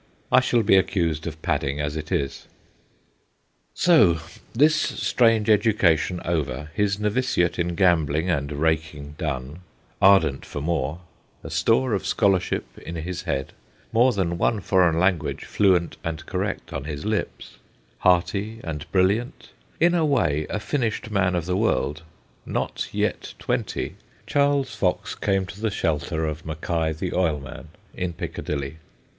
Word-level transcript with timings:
I 0.31 0.39
shall 0.39 0.63
be 0.63 0.77
accused 0.77 1.27
of 1.27 1.39
padding, 1.43 1.79
as 1.79 1.95
it 1.95 2.11
is. 2.11 2.47
So, 3.75 4.17
this 4.51 4.73
strange 4.75 5.47
education 5.47 6.19
over, 6.25 6.71
his 6.73 6.97
novitiate 6.99 7.59
in 7.59 7.75
gambling 7.75 8.27
and 8.27 8.51
raking 8.53 9.13
done, 9.19 9.59
ardent 10.01 10.43
for 10.43 10.59
more, 10.59 11.01
a 11.43 11.51
store 11.51 11.93
of 11.93 12.07
scholarship 12.07 12.65
in 12.79 12.95
his 12.95 13.21
head, 13.29 13.53
more 13.93 14.11
than 14.11 14.39
one 14.39 14.59
foreign 14.59 14.97
language 14.97 15.45
fluent 15.45 15.97
and 16.03 16.25
correct 16.25 16.73
on 16.73 16.85
his 16.85 17.05
lips, 17.05 17.57
hearty 17.99 18.59
and 18.63 18.91
brilliant, 18.91 19.51
in 19.79 19.93
a 19.93 20.03
way 20.03 20.47
a 20.49 20.59
finished 20.59 21.11
man 21.11 21.35
of 21.35 21.45
the 21.45 21.55
world, 21.55 22.01
not 22.43 22.87
yet 22.91 23.35
twenty, 23.37 23.97
Charles 24.25 24.73
Fox 24.73 25.13
came 25.13 25.45
to 25.45 25.61
the 25.61 25.69
shelter 25.69 26.25
of 26.25 26.43
Mackie 26.43 26.91
the 26.91 27.11
oilman, 27.11 27.67
in 27.93 28.13
Piccadilly. 28.13 28.77